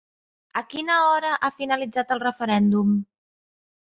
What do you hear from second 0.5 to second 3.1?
A quina hora ha finalitzat el referèndum?